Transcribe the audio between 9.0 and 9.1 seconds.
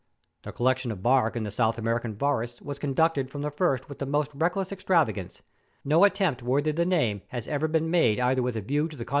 ADVENTURES.